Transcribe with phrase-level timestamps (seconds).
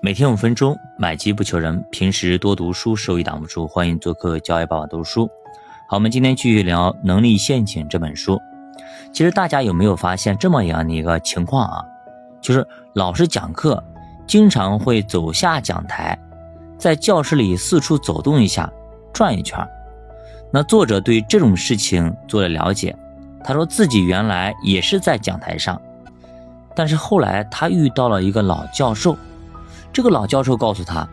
[0.00, 1.82] 每天五分钟，买机不求人。
[1.90, 3.66] 平时多读书，收益挡不住。
[3.66, 5.26] 欢迎做客教育爸爸读书。
[5.88, 8.38] 好，我们今天继续聊《能力陷阱》这本书。
[9.10, 11.82] 其实大家有没有发现这么样的一个情况啊？
[12.42, 13.82] 就是老师讲课
[14.26, 16.16] 经常会走下讲台，
[16.76, 18.70] 在教室里四处走动一下，
[19.14, 19.58] 转一圈。
[20.52, 22.94] 那作者对这种事情做了了解，
[23.42, 25.80] 他说自己原来也是在讲台上，
[26.74, 29.16] 但是后来他遇到了一个老教授。
[29.96, 31.08] 这个老教授告诉他：“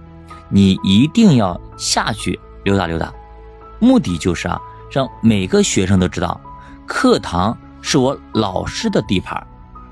[0.52, 3.14] 你一定要下去溜达溜达，
[3.80, 4.60] 目的就是啊，
[4.92, 6.38] 让每个学生都知道，
[6.86, 9.42] 课堂是我老师的地盘，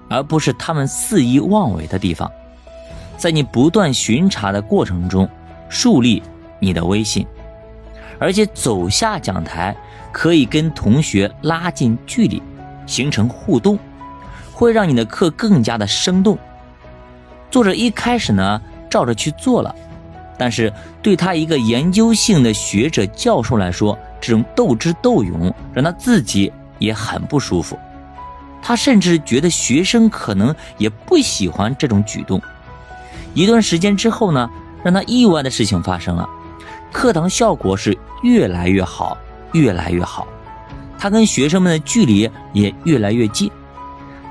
[0.09, 2.29] 而不是他们肆意妄为的地方。
[3.15, 5.25] 在你不断巡查的过程中，
[5.69, 6.21] 树立
[6.59, 7.25] 你的威信，
[8.19, 9.73] 而且走下讲台
[10.11, 12.43] 可以跟同学拉近距离，
[12.85, 13.79] 形成互动，
[14.51, 16.37] 会让你的课更加的生动。”
[17.49, 18.61] 作者一开始呢。
[18.91, 19.73] 照着去做了，
[20.37, 27.79] 但是对他一个研究性的学者教授来说，这种斗智斗勇让他自己也很不舒服。
[28.61, 32.39] 他甚至觉得学生可能也不喜欢这种举动。
[33.33, 34.47] 一段时间之后呢，
[34.83, 36.29] 让他意外的事情发生了，
[36.91, 39.17] 课堂效果是越来越好，
[39.53, 40.27] 越来越好。
[40.99, 43.49] 他跟学生们的距离也越来越近，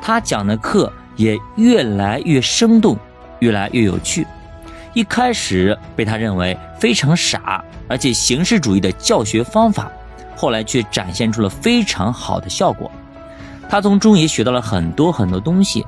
[0.00, 2.96] 他讲的课也越来越生动，
[3.40, 4.24] 越来越有趣。
[4.92, 9.90] 一开始被他认为非常傻，而且形式主义的教学方法，
[10.36, 12.90] 后来却展现出了非常好的效果。
[13.68, 15.86] 他从中也学到了很多很多东西。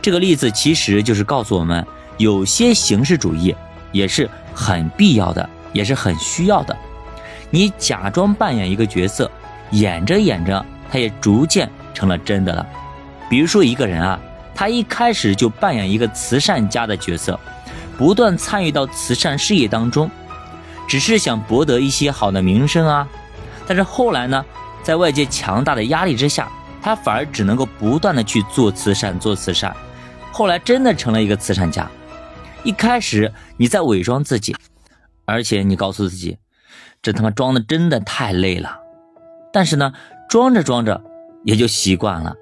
[0.00, 3.54] 这个例子其实就是告诉我们，有些形式主义
[3.92, 6.76] 也是很必要的，也是很需要的。
[7.50, 9.30] 你假装扮演一个角色，
[9.70, 12.66] 演着演着，他也逐渐成了真的了。
[13.30, 14.18] 比如说一个人啊，
[14.52, 17.38] 他一开始就扮演一个慈善家的角色。
[17.96, 20.10] 不断参与到慈善事业当中，
[20.88, 23.08] 只是想博得一些好的名声啊。
[23.66, 24.44] 但是后来呢，
[24.82, 26.50] 在外界强大的压力之下，
[26.82, 29.74] 他反而只能够不断的去做慈善，做慈善。
[30.32, 31.88] 后来真的成了一个慈善家。
[32.64, 34.56] 一开始你在伪装自己，
[35.24, 36.38] 而且你告诉自己，
[37.00, 38.78] 这他妈装的真的太累了。
[39.52, 39.92] 但是呢，
[40.28, 41.02] 装着装着
[41.44, 42.34] 也就习惯了。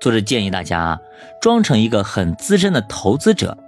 [0.00, 0.98] 作者建议大家啊，
[1.42, 3.58] 装成一个很资深的投资者。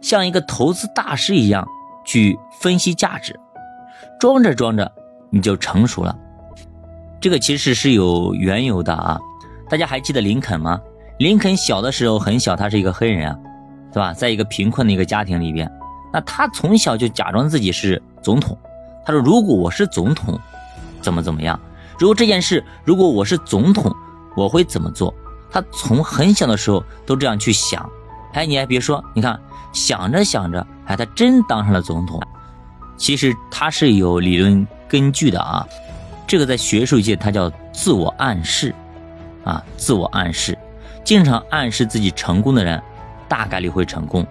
[0.00, 1.66] 像一个投资大师一样
[2.04, 3.38] 去分析价值，
[4.18, 4.90] 装着装着
[5.30, 6.16] 你就成熟了。
[7.20, 9.20] 这个其实是有缘由的啊！
[9.68, 10.80] 大家还记得林肯吗？
[11.18, 13.38] 林肯小的时候很小，他是一个黑人啊，
[13.92, 14.12] 对吧？
[14.14, 15.70] 在一个贫困的一个家庭里边，
[16.12, 18.56] 那他从小就假装自己是总统。
[19.04, 20.38] 他说：“如果我是总统，
[21.02, 21.60] 怎么怎么样？
[21.98, 23.94] 如果这件事，如果我是总统，
[24.34, 25.12] 我会怎么做？”
[25.52, 27.86] 他从很小的时候都这样去想。
[28.32, 29.38] 哎，你还别说，你看。
[29.72, 32.20] 想着想着，哎，他真当上了总统。
[32.96, 35.64] 其实他是有理论根据的啊，
[36.26, 38.74] 这个在学术界它叫自我暗示，
[39.44, 40.58] 啊，自我暗示，
[41.04, 42.82] 经常暗示自己成功的人，
[43.28, 44.24] 大概率会成功；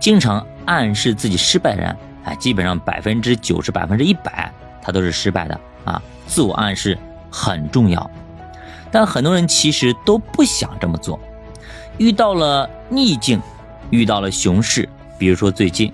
[0.00, 4.50] 经常暗示自己失败的人，哎，基本上百分之九十、百分之一百，
[4.80, 6.00] 他都是失败的啊。
[6.26, 6.96] 自我暗示
[7.30, 8.10] 很重要，
[8.90, 11.20] 但很多人其实都不想这么做，
[11.98, 13.40] 遇到了逆境。
[13.90, 15.92] 遇到了熊市，比如说最近，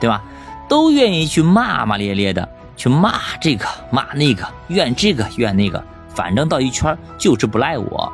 [0.00, 0.24] 对吧？
[0.66, 8.10] 都愿意去骂骂咧咧的，去骂这个骂那个，怨这个怨那个，反正到一圈就是不赖我。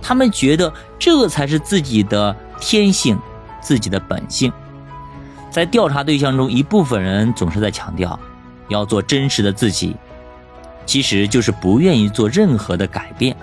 [0.00, 3.18] 他们觉得这才是自己的天性，
[3.60, 4.50] 自己的本性。
[5.50, 8.18] 在调查对象中，一部分人总是在强调
[8.68, 9.94] 要做真实的自己，
[10.86, 13.36] 其实就是不愿意做任何的改变，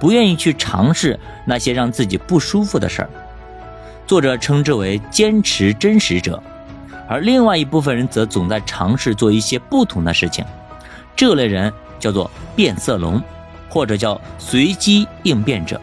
[0.00, 3.10] 不愿意去尝试那些让自己不舒服的事儿。
[4.06, 6.42] 作者称之为坚持真实者，
[7.06, 10.44] 而另外一部分人则总在尝试做一些不同的事情。
[11.14, 13.22] 这类人叫做变色龙，
[13.68, 15.80] 或者叫随机应变者。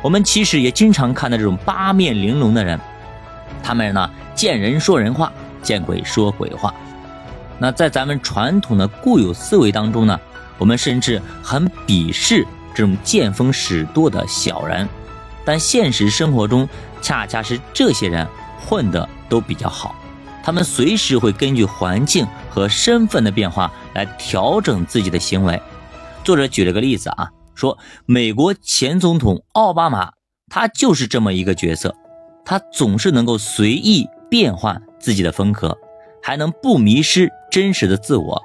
[0.00, 2.78] 我们其实也经常看到这种八面玲珑的人，
[3.62, 6.72] 他们呢见人说人话，见鬼说鬼话。
[7.58, 10.18] 那在咱们传统的固有思维当中呢，
[10.56, 12.46] 我们甚至很鄙视
[12.78, 14.88] 这种见风使舵的小人。
[15.44, 16.68] 但现实生活中，
[17.02, 18.24] 恰恰是这些人
[18.60, 19.96] 混得都比较好，
[20.44, 25.60] 他们随时会根据环境和身份的变化来调整自己的行为。
[26.22, 27.76] 作者举了个例子啊，说
[28.06, 30.12] 美国前总统奥巴马，
[30.48, 31.92] 他就是这么一个角色，
[32.44, 35.76] 他总是能够随意变换自己的风格，
[36.22, 38.40] 还能不迷失真实的自我。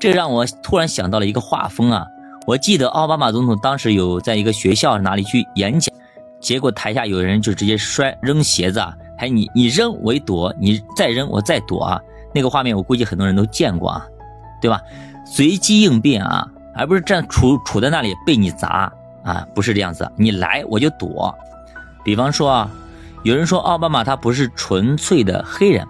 [0.00, 2.04] 这让我突然想到了一个画风啊，
[2.46, 5.94] 我记得奥巴马总统当时有在一个学校哪里去演讲。
[6.40, 12.00] 结果台下有人就直接摔扔鞋子啊，还你你扔我一躲，你再扔我再躲啊，
[12.34, 14.06] 那个画面我估计很多人都见过啊，
[14.60, 14.80] 对吧？
[15.26, 18.90] 随机应变啊，而不是站处处在那里被你砸
[19.22, 21.32] 啊，不是这样子，你来我就躲。
[22.02, 22.70] 比方说啊，
[23.22, 25.86] 有人说奥巴马他不是纯粹的黑人，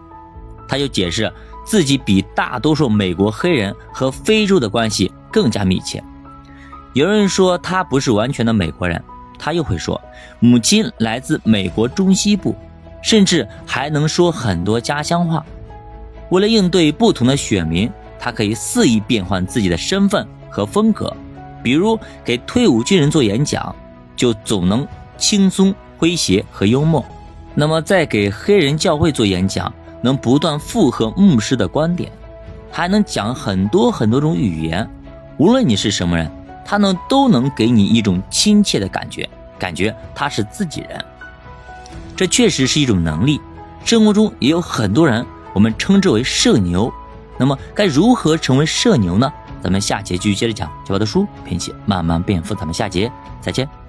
[0.67, 1.33] 他就解释
[1.65, 6.03] 自己比大多数美国黑人和非洲的关系更加密切。
[6.93, 9.03] 有人说他不是完全的美国人，
[9.39, 10.01] 他又会说
[10.39, 12.55] 母亲来自美国中西部。
[13.03, 15.43] 甚至还能说很多家乡话。
[16.29, 21.11] 为了应对不同的选民，他可以肆意变换自己的身份和风格。
[21.63, 23.75] 比如给退伍军人做演讲，
[24.15, 27.03] 就总能轻松、诙谐和幽默；
[27.55, 29.73] 那么在给黑人教会做演讲，
[30.03, 32.13] 能不断附和牧师的观点，
[32.71, 34.87] 还能讲很多很多种语言。
[35.39, 36.31] 无论你是什么人，
[36.71, 39.29] 他呢都能给你一种亲切的感觉，
[39.59, 41.05] 感觉他是自己人。
[42.15, 43.41] 这确实是一种能力，
[43.85, 46.89] 生活中也有很多人，我们称之为社牛。
[47.37, 49.33] 那么该如何成为社牛呢？
[49.61, 50.71] 咱们下节继续接着讲。
[50.87, 52.55] 九宝的书，并且慢慢变富。
[52.55, 53.80] 咱们下节再见。